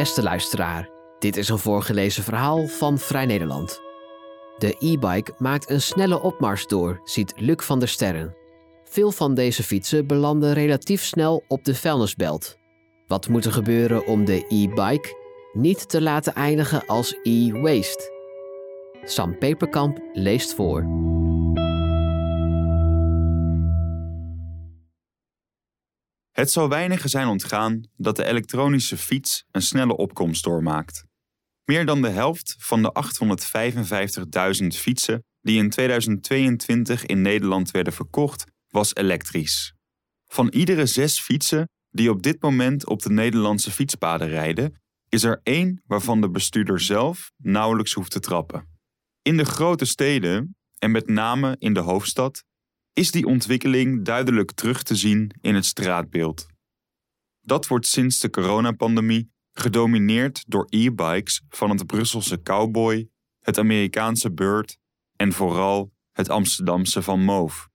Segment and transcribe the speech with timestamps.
[0.00, 0.88] Beste luisteraar,
[1.18, 3.80] dit is een voorgelezen verhaal van Vrij Nederland.
[4.58, 8.34] De e-bike maakt een snelle opmars door, ziet Luc van der Sterren.
[8.84, 12.56] Veel van deze fietsen belanden relatief snel op de vuilnisbelt.
[13.06, 15.16] Wat moet er gebeuren om de e-bike
[15.52, 18.12] niet te laten eindigen als e-waste?
[19.04, 20.82] Sam Peperkamp leest voor.
[26.40, 31.04] Het zal weinigen zijn ontgaan dat de elektronische fiets een snelle opkomst doormaakt.
[31.64, 32.92] Meer dan de helft van de
[34.62, 39.74] 855.000 fietsen die in 2022 in Nederland werden verkocht, was elektrisch.
[40.26, 45.40] Van iedere zes fietsen die op dit moment op de Nederlandse fietspaden rijden, is er
[45.42, 48.68] één waarvan de bestuurder zelf nauwelijks hoeft te trappen.
[49.22, 52.44] In de grote steden, en met name in de hoofdstad,
[52.92, 56.46] is die ontwikkeling duidelijk terug te zien in het straatbeeld.
[57.40, 63.08] Dat wordt sinds de coronapandemie gedomineerd door e-bikes van het Brusselse Cowboy,
[63.40, 64.78] het Amerikaanse Bird
[65.16, 67.68] en vooral het Amsterdamse Van Moof.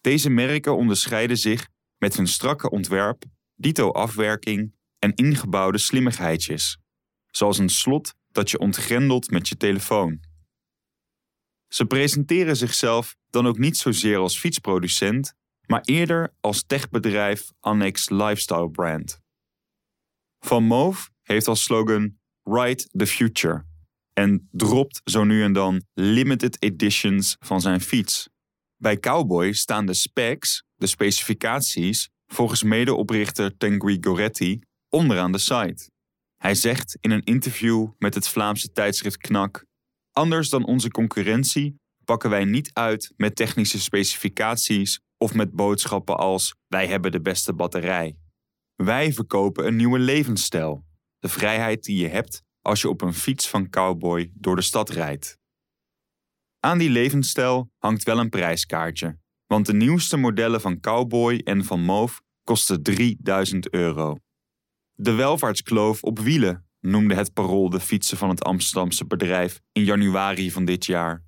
[0.00, 6.78] Deze merken onderscheiden zich met hun strakke ontwerp, dito-afwerking en ingebouwde slimmigheidjes,
[7.26, 10.20] zoals een slot dat je ontgrendelt met je telefoon.
[11.68, 15.34] Ze presenteren zichzelf dan ook niet zozeer als fietsproducent,
[15.66, 19.20] maar eerder als techbedrijf annex lifestyle brand.
[20.38, 23.64] Van Moof heeft als slogan Ride the Future
[24.12, 28.28] en dropt zo nu en dan limited editions van zijn fiets.
[28.76, 35.90] Bij Cowboy staan de specs, de specificaties, volgens medeoprichter Tengui Goretti, onderaan de site.
[36.36, 39.64] Hij zegt in een interview met het Vlaamse tijdschrift Knak
[40.16, 46.54] Anders dan onze concurrentie pakken wij niet uit met technische specificaties of met boodschappen als
[46.66, 48.16] wij hebben de beste batterij.
[48.74, 50.84] Wij verkopen een nieuwe levensstijl,
[51.18, 54.90] de vrijheid die je hebt als je op een fiets van cowboy door de stad
[54.90, 55.38] rijdt.
[56.60, 61.80] Aan die levensstijl hangt wel een prijskaartje, want de nieuwste modellen van Cowboy en van
[61.80, 64.16] Moof kosten 3000 euro.
[64.92, 70.50] De welvaartskloof op wielen noemde het parool de fietsen van het Amsterdamse bedrijf in januari
[70.50, 71.25] van dit jaar.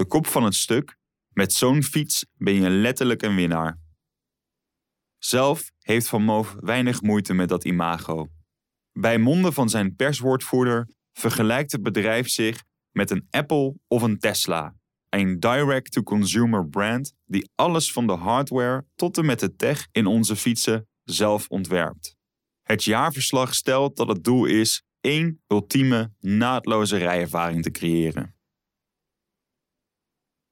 [0.00, 0.96] De kop van het stuk:
[1.28, 3.78] Met zo'n fiets ben je letterlijk een winnaar.
[5.18, 8.28] Zelf heeft Van Moof weinig moeite met dat imago.
[8.92, 14.74] Bij monden van zijn perswoordvoerder vergelijkt het bedrijf zich met een Apple of een Tesla,
[15.08, 20.36] een direct-to-consumer brand die alles van de hardware tot en met de tech in onze
[20.36, 22.16] fietsen zelf ontwerpt.
[22.62, 28.39] Het jaarverslag stelt dat het doel is één ultieme, naadloze rijervaring te creëren.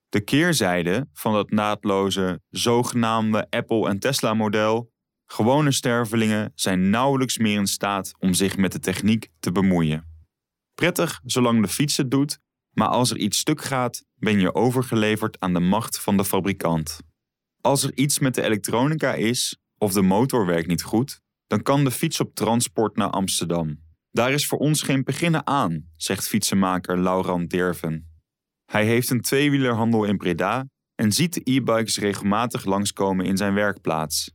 [0.08, 4.90] De keerzijde van dat naadloze, zogenaamde Apple- en Tesla-model
[5.30, 10.06] Gewone stervelingen zijn nauwelijks meer in staat om zich met de techniek te bemoeien.
[10.74, 12.38] Prettig zolang de fiets het doet,
[12.70, 17.00] maar als er iets stuk gaat, ben je overgeleverd aan de macht van de fabrikant.
[17.60, 21.84] Als er iets met de elektronica is of de motor werkt niet goed, dan kan
[21.84, 23.82] de fiets op transport naar Amsterdam.
[24.10, 28.07] Daar is voor ons geen beginnen aan, zegt fietsenmaker Laurent Derven.
[28.70, 34.32] Hij heeft een tweewielerhandel in Breda en ziet de e-bikes regelmatig langskomen in zijn werkplaats.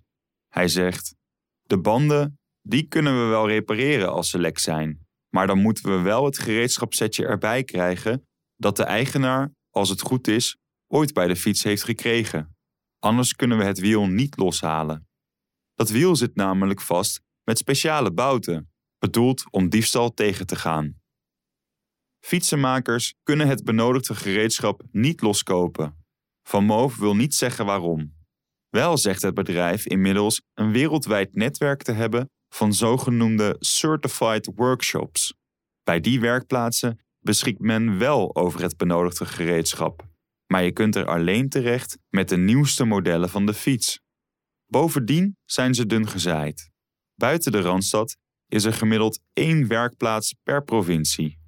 [0.48, 1.16] Hij zegt:
[1.62, 6.02] De banden, die kunnen we wel repareren als ze lek zijn, maar dan moeten we
[6.02, 10.58] wel het gereedschapsetje erbij krijgen dat de eigenaar, als het goed is,
[10.88, 12.56] ooit bij de fiets heeft gekregen.
[13.00, 15.08] Anders kunnen we het wiel niet loshalen.
[15.74, 21.02] Dat wiel zit namelijk vast met speciale bouten bedoeld om diefstal tegen te gaan.
[22.26, 26.06] Fietsenmakers kunnen het benodigde gereedschap niet loskopen.
[26.44, 28.14] Van Moof wil niet zeggen waarom.
[28.70, 35.34] Wel zegt het bedrijf inmiddels een wereldwijd netwerk te hebben van zogenoemde certified workshops.
[35.84, 40.08] Bij die werkplaatsen beschikt men wel over het benodigde gereedschap,
[40.48, 44.00] maar je kunt er alleen terecht met de nieuwste modellen van de fiets.
[44.66, 46.72] Bovendien zijn ze dun gezaaid.
[47.16, 48.18] Buiten de randstad
[48.48, 51.42] is er gemiddeld één werkplaats per provincie.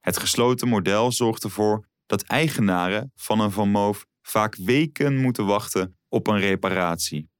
[0.00, 5.98] Het gesloten model zorgt ervoor dat eigenaren van een Van Moof vaak weken moeten wachten
[6.08, 7.30] op een reparatie.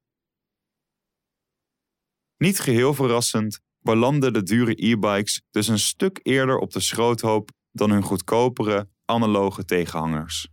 [2.37, 7.91] Niet geheel verrassend belanden de dure e-bikes dus een stuk eerder op de schroothoop dan
[7.91, 10.49] hun goedkopere analoge tegenhangers.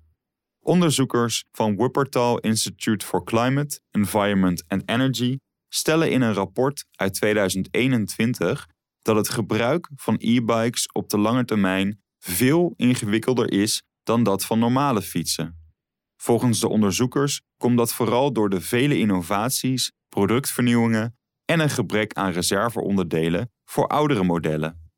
[0.60, 5.38] Onderzoekers van Wuppertal Institute for Climate, Environment and Energy
[5.69, 8.68] stellen in een rapport uit 2021
[9.07, 14.59] dat het gebruik van e-bikes op de lange termijn veel ingewikkelder is dan dat van
[14.59, 15.71] normale fietsen.
[16.15, 22.31] Volgens de onderzoekers komt dat vooral door de vele innovaties, productvernieuwingen en een gebrek aan
[22.31, 24.92] reserveonderdelen voor oudere modellen.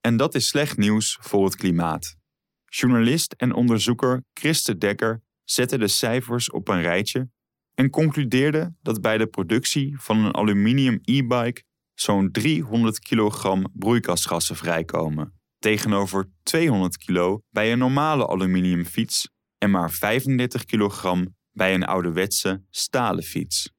[0.00, 2.16] En dat is slecht nieuws voor het klimaat.
[2.64, 7.30] Journalist en onderzoeker Christe Dekker zette de cijfers op een rijtje
[7.74, 11.64] en concludeerde dat bij de productie van een aluminium e-bike
[12.00, 19.28] zo'n 300 kilogram broeikasgassen vrijkomen, tegenover 200 kilo bij een normale aluminiumfiets
[19.58, 23.70] en maar 35 kilogram bij een ouderwetse stalen fiets.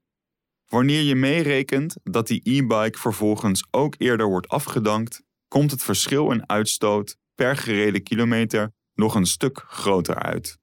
[0.66, 6.50] Wanneer je meerekent dat die e-bike vervolgens ook eerder wordt afgedankt, komt het verschil in
[6.50, 10.58] uitstoot per gereden kilometer nog een stuk groter uit.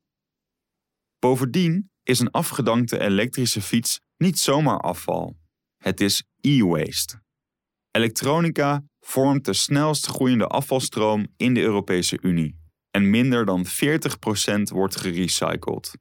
[1.18, 5.36] Bovendien is een afgedankte elektrische fiets niet zomaar afval.
[5.76, 7.23] Het is e-waste.
[7.96, 12.58] Elektronica vormt de snelst groeiende afvalstroom in de Europese Unie
[12.90, 13.70] en minder dan 40%
[14.62, 15.98] wordt gerecycled.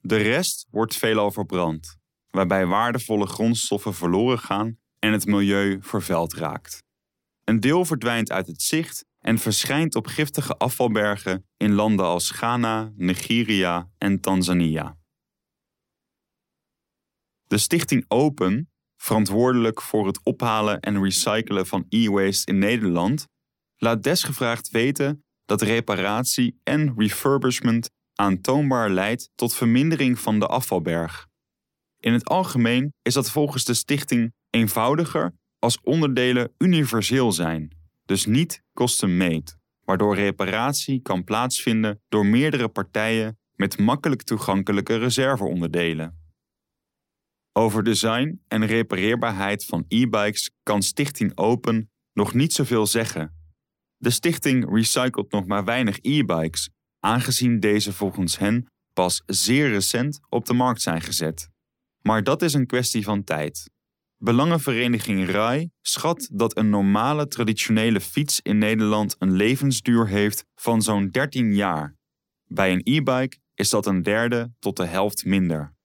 [0.00, 1.96] De rest wordt veelal verbrand,
[2.30, 6.82] waarbij waardevolle grondstoffen verloren gaan en het milieu vervuild raakt.
[7.44, 12.92] Een deel verdwijnt uit het zicht en verschijnt op giftige afvalbergen in landen als Ghana,
[12.96, 14.96] Nigeria en Tanzania.
[17.46, 23.26] De stichting Open, verantwoordelijk voor het ophalen en recyclen van e-waste in Nederland,
[23.76, 31.26] laat desgevraagd weten dat reparatie en refurbishment aantoonbaar leidt tot vermindering van de afvalberg.
[31.98, 38.62] In het algemeen is dat volgens de stichting eenvoudiger als onderdelen universeel zijn, dus niet
[38.74, 39.52] custom-made,
[39.84, 46.25] waardoor reparatie kan plaatsvinden door meerdere partijen met makkelijk toegankelijke reserveonderdelen.
[47.58, 53.34] Over design en repareerbaarheid van e-bikes kan Stichting Open nog niet zoveel zeggen.
[53.96, 56.70] De stichting recycelt nog maar weinig e-bikes,
[57.00, 61.48] aangezien deze volgens hen pas zeer recent op de markt zijn gezet.
[62.02, 63.70] Maar dat is een kwestie van tijd.
[64.16, 71.08] Belangenvereniging RAI schat dat een normale traditionele fiets in Nederland een levensduur heeft van zo'n
[71.08, 71.96] 13 jaar.
[72.44, 75.75] Bij een e-bike is dat een derde tot de helft minder.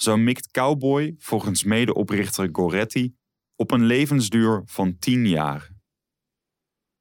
[0.00, 3.14] Zo mikt Cowboy, volgens medeoprichter Goretti,
[3.56, 5.70] op een levensduur van 10 jaar.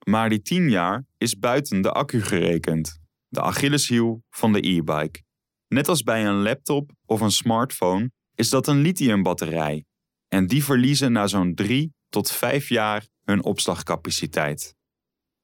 [0.06, 5.24] Maar die 10 jaar is buiten de accu gerekend, de Achilleshiel van de e-bike.
[5.68, 9.86] Net als bij een laptop of een smartphone is dat een lithiumbatterij
[10.28, 14.76] en die verliezen na zo'n 3 tot 5 jaar hun opslagcapaciteit.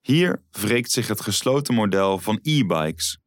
[0.01, 3.17] Hier wreekt zich het gesloten model van e-bikes.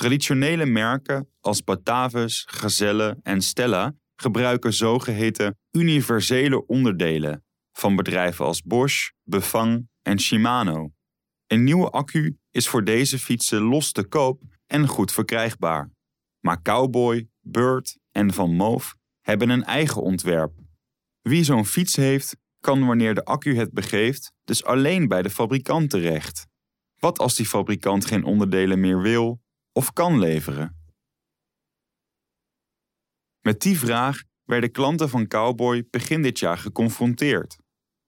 [0.00, 9.10] Traditionele merken als Batavus, Gazelle en Stella gebruiken zogeheten universele onderdelen van bedrijven als Bosch,
[9.22, 10.90] Befang en Shimano.
[11.46, 15.90] Een nieuwe accu is voor deze fietsen los te koop en goed verkrijgbaar.
[16.40, 20.52] Maar Cowboy, Bird en Van Moof hebben een eigen ontwerp
[21.22, 25.90] wie zo'n fiets heeft, kan wanneer de accu het begeeft, dus alleen bij de fabrikant
[25.90, 26.46] terecht.
[26.98, 29.40] Wat als die fabrikant geen onderdelen meer wil
[29.92, 30.78] kan leveren?
[33.40, 37.58] Met die vraag werden klanten van Cowboy begin dit jaar geconfronteerd.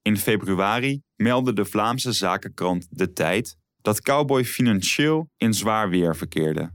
[0.02, 6.72] In februari meldde de Vlaamse zakenkrant De Tijd dat Cowboy financieel in zwaar weer verkeerde.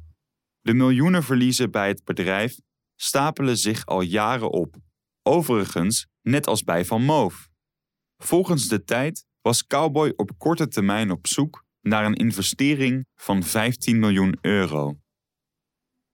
[0.62, 2.60] De miljoenenverliezen bij het bedrijf
[2.96, 4.76] stapelen zich al jaren op.
[5.24, 7.50] Overigens net als bij Van Moof.
[8.24, 14.00] Volgens de tijd was Cowboy op korte termijn op zoek naar een investering van 15
[14.00, 15.00] miljoen euro.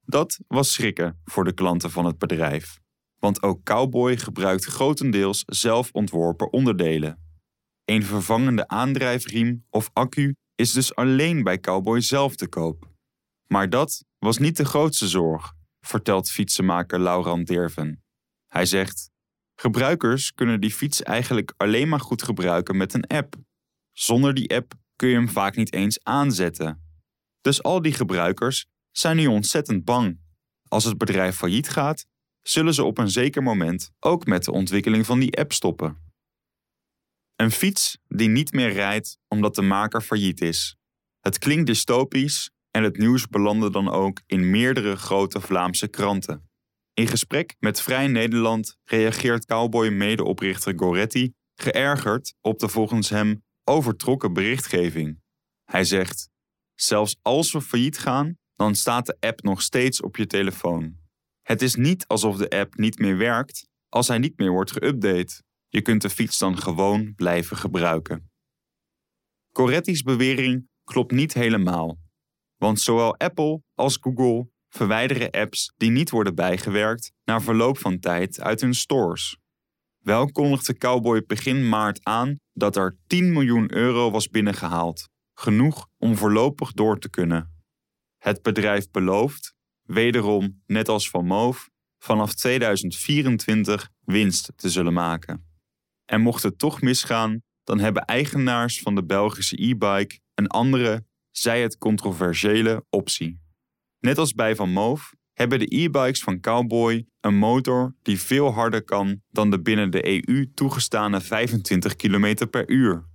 [0.05, 2.79] Dat was schrikken voor de klanten van het bedrijf,
[3.19, 7.21] want ook Cowboy gebruikt grotendeels zelf ontworpen onderdelen.
[7.85, 12.91] Een vervangende aandrijfriem of accu is dus alleen bij Cowboy zelf te koop.
[13.47, 18.03] Maar dat was niet de grootste zorg, vertelt fietsenmaker Laurent Derven.
[18.47, 19.11] Hij zegt:
[19.55, 23.35] Gebruikers kunnen die fiets eigenlijk alleen maar goed gebruiken met een app.
[23.91, 26.81] Zonder die app kun je hem vaak niet eens aanzetten.
[27.41, 30.19] Dus al die gebruikers zijn nu ontzettend bang.
[30.67, 32.05] Als het bedrijf failliet gaat,
[32.41, 36.01] zullen ze op een zeker moment ook met de ontwikkeling van die app stoppen.
[37.35, 40.77] Een fiets die niet meer rijdt omdat de maker failliet is.
[41.19, 46.49] Het klinkt dystopisch en het nieuws belandde dan ook in meerdere grote Vlaamse kranten.
[46.93, 55.21] In gesprek met Vrij Nederland reageert Cowboy-medeoprichter Goretti geërgerd op de volgens hem overtrokken berichtgeving.
[55.63, 56.29] Hij zegt:
[56.75, 60.97] Zelfs als we failliet gaan, dan staat de app nog steeds op je telefoon.
[61.41, 65.41] Het is niet alsof de app niet meer werkt als hij niet meer wordt geüpdate.
[65.67, 68.31] Je kunt de fiets dan gewoon blijven gebruiken.
[69.51, 71.97] Coretti's bewering klopt niet helemaal,
[72.57, 78.39] want zowel Apple als Google verwijderen apps die niet worden bijgewerkt na verloop van tijd
[78.39, 79.37] uit hun stores.
[80.03, 86.17] Wel kondigde Cowboy begin maart aan dat er 10 miljoen euro was binnengehaald genoeg om
[86.17, 87.63] voorlopig door te kunnen.
[88.17, 91.69] Het bedrijf belooft, wederom net als van Moof,
[91.99, 95.47] vanaf 2024 winst te zullen maken.
[96.05, 101.61] En mocht het toch misgaan, dan hebben eigenaars van de Belgische e-bike een andere, zij
[101.61, 103.39] het controversiële, optie.
[103.99, 108.83] Net als bij Van Moof hebben de e-bikes van Cowboy een motor die veel harder
[108.83, 113.05] kan dan de binnen de EU toegestane 25 km per uur.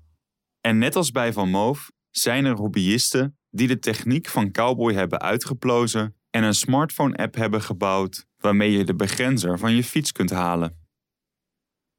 [0.60, 5.20] En net als bij Van Moof zijn er hobbyisten die de techniek van Cowboy hebben
[5.20, 10.86] uitgeplozen en een smartphone-app hebben gebouwd waarmee je de begrenzer van je fiets kunt halen.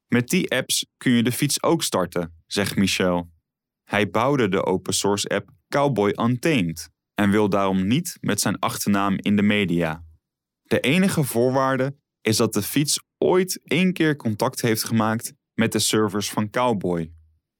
[0.07, 3.31] Met die apps kun je de fiets ook starten, zegt Michel.
[3.83, 9.15] Hij bouwde de open source app Cowboy Untamed en wil daarom niet met zijn achternaam
[9.17, 10.03] in de media.
[10.69, 15.79] De enige voorwaarde is dat de fiets ooit één keer contact heeft gemaakt met de
[15.79, 17.11] servers van Cowboy.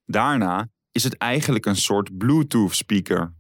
[0.06, 3.36] Daarna is het eigenlijk een soort Bluetooth speaker.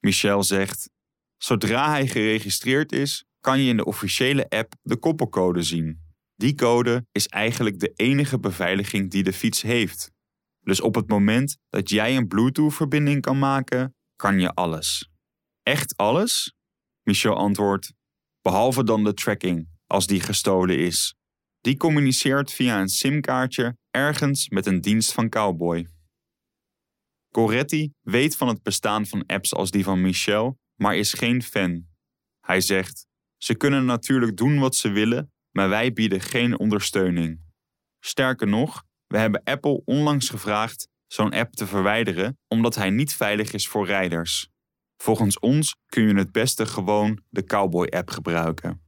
[0.00, 0.90] Michel zegt:
[1.36, 6.00] Zodra hij geregistreerd is, kan je in de officiële app de koppelcode zien.
[6.36, 10.10] Die code is eigenlijk de enige beveiliging die de fiets heeft.
[10.60, 15.10] Dus op het moment dat jij een Bluetooth-verbinding kan maken, kan je alles.
[15.62, 16.54] Echt alles?
[17.02, 17.92] Michel antwoordt:
[18.44, 21.14] behalve dan de tracking, als die gestolen is.
[21.60, 25.88] Die communiceert via een simkaartje ergens met een dienst van Cowboy.
[27.30, 31.86] Coretti weet van het bestaan van apps als die van Michel, maar is geen fan.
[32.40, 37.40] Hij zegt: Ze kunnen natuurlijk doen wat ze willen, maar wij bieden geen ondersteuning.
[38.00, 43.52] Sterker nog, we hebben Apple onlangs gevraagd zo'n app te verwijderen omdat hij niet veilig
[43.52, 44.48] is voor rijders.
[44.96, 48.82] Volgens ons kun je het beste gewoon de Cowboy-app gebruiken.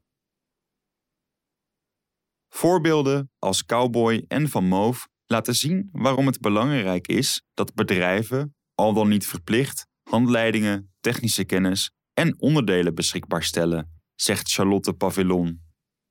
[2.48, 8.92] Voorbeelden als Cowboy en Van Moof laten zien waarom het belangrijk is dat bedrijven, al
[8.92, 15.64] dan niet verplicht, handleidingen, technische kennis en onderdelen beschikbaar stellen, zegt Charlotte Pavillon.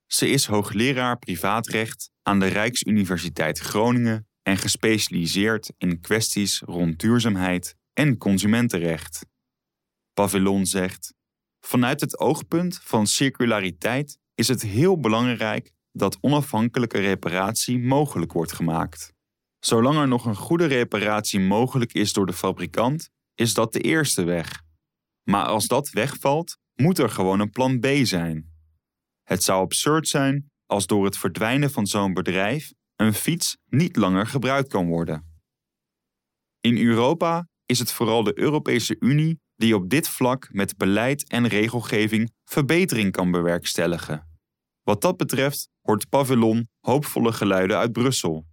[0.05, 8.17] Ze is hoogleraar privaatrecht aan de Rijksuniversiteit Groningen en gespecialiseerd in kwesties rond duurzaamheid en
[8.17, 9.25] consumentenrecht.
[10.15, 11.13] Pavillon zegt:
[11.60, 19.13] Vanuit het oogpunt van circulariteit is het heel belangrijk dat onafhankelijke reparatie mogelijk wordt gemaakt.
[19.60, 24.24] Zolang er nog een goede reparatie mogelijk is door de fabrikant, is dat de eerste
[24.24, 24.62] weg.
[25.24, 28.53] Maar als dat wegvalt, moet er gewoon een plan B zijn.
[29.24, 34.27] Het zou absurd zijn als door het verdwijnen van zo'n bedrijf een fiets niet langer
[34.27, 35.39] gebruikt kan worden.
[36.60, 41.47] In Europa is het vooral de Europese Unie die op dit vlak met beleid en
[41.47, 44.27] regelgeving verbetering kan bewerkstelligen.
[44.83, 48.45] Wat dat betreft hoort Pavillon hoopvolle geluiden uit Brussel.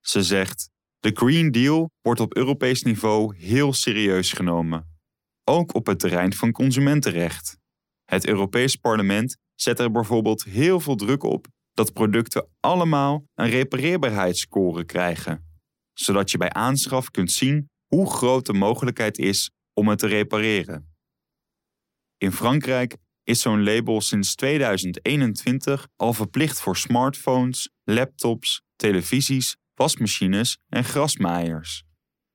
[0.00, 4.98] Ze zegt: De Green Deal wordt op Europees niveau heel serieus genomen,
[5.44, 7.58] ook op het terrein van consumentenrecht.
[8.04, 14.84] Het Europees Parlement zet er bijvoorbeeld heel veel druk op dat producten allemaal een repareerbaarheidsscore
[14.84, 15.44] krijgen,
[15.92, 20.94] zodat je bij aanschaf kunt zien hoe groot de mogelijkheid is om het te repareren.
[22.16, 30.84] In Frankrijk is zo'n label sinds 2021 al verplicht voor smartphones, laptops, televisies, wasmachines en
[30.84, 31.84] grasmaaiers.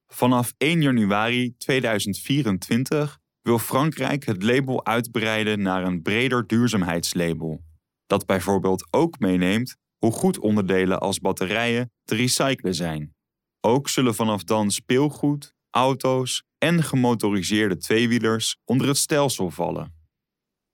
[0.08, 7.63] Vanaf 1 januari 2024 wil Frankrijk het label uitbreiden naar een breder duurzaamheidslabel,
[8.06, 13.15] dat bijvoorbeeld ook meeneemt hoe goed onderdelen als batterijen te recyclen zijn.
[13.62, 19.93] Ook zullen vanaf dan speelgoed, auto's en gemotoriseerde tweewielers onder het stelsel vallen.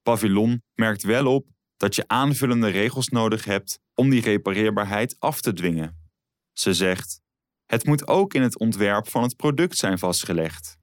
[0.01, 5.53] Pavillon merkt wel op dat je aanvullende regels nodig hebt om die repareerbaarheid af te
[5.53, 6.11] dwingen.
[6.51, 7.21] Ze zegt:
[7.65, 10.77] Het moet ook in het ontwerp van het product zijn vastgelegd.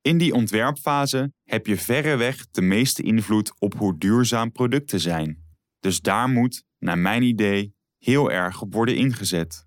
[0.00, 5.44] In die ontwerpfase heb je verreweg de meeste invloed op hoe duurzaam producten zijn.
[5.80, 9.66] Dus daar moet, naar mijn idee, heel erg op worden ingezet.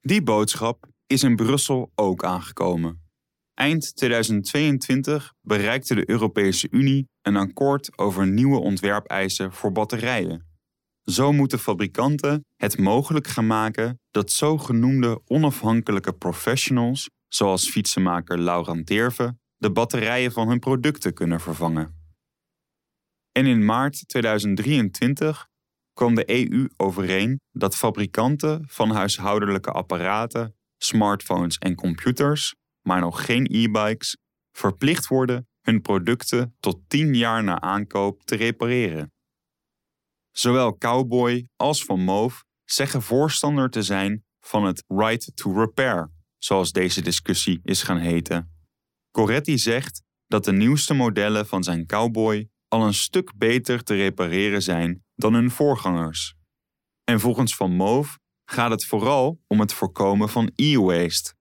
[0.00, 3.03] Die boodschap is in Brussel ook aangekomen.
[3.54, 10.46] Eind 2022 bereikte de Europese Unie een akkoord over nieuwe ontwerpeisen voor batterijen.
[11.04, 19.36] Zo moeten fabrikanten het mogelijk gaan maken dat zogenoemde onafhankelijke professionals, zoals fietsenmaker Laurent Derve,
[19.56, 22.02] de batterijen van hun producten kunnen vervangen.
[23.32, 25.46] En in maart 2023
[25.92, 32.54] kwam de EU overeen dat fabrikanten van huishoudelijke apparaten, smartphones en computers
[32.86, 34.16] maar nog geen e-bikes,
[34.52, 39.12] verplicht worden hun producten tot 10 jaar na aankoop te repareren.
[40.30, 46.72] Zowel Cowboy als Van Moof zeggen voorstander te zijn van het right to repair, zoals
[46.72, 48.52] deze discussie is gaan heten.
[49.10, 54.62] Coretti zegt dat de nieuwste modellen van zijn cowboy al een stuk beter te repareren
[54.62, 56.34] zijn dan hun voorgangers.
[57.04, 61.34] En volgens Van Moof gaat het vooral om het voorkomen van e-waste.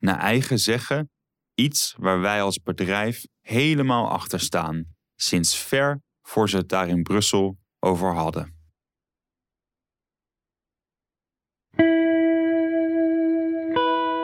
[0.00, 1.10] Naar eigen zeggen,
[1.54, 4.84] iets waar wij als bedrijf helemaal achter staan,
[5.16, 8.58] sinds ver voor ze het daar in Brussel over hadden.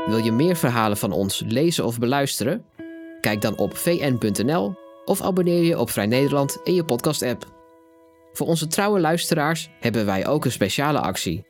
[0.06, 2.64] Wil je meer verhalen van ons lezen of beluisteren?
[3.20, 7.54] Kijk dan op vn.nl of abonneer je op Vrij Nederland in je podcast-app.
[8.32, 11.46] Voor onze trouwe luisteraars hebben wij ook een speciale actie.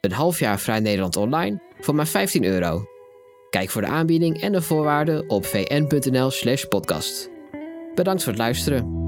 [0.00, 2.84] Een half jaar Vrij Nederland online voor maar 15 euro.
[3.50, 7.30] Kijk voor de aanbieding en de voorwaarden op vn.nl/podcast.
[7.94, 8.99] Bedankt voor het luisteren.